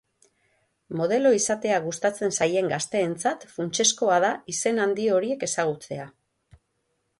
Modelo 1.01 1.33
izatea 1.39 1.77
gustatzen 1.83 2.33
zaien 2.39 2.71
gazteentzat 2.73 3.47
funtsezkoa 3.59 4.19
da 4.27 4.33
izen 4.57 4.83
handi 4.87 5.09
horiek 5.19 5.49
ezagutzea. 5.53 6.11